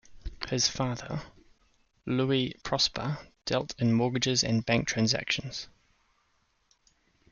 His 0.49 0.67
father, 0.67 1.21
Louis-Prosper, 2.07 3.19
dealt 3.45 3.75
in 3.79 3.93
mortgages 3.93 4.43
and 4.43 4.65
bank 4.65 4.87
transactions. 4.87 5.67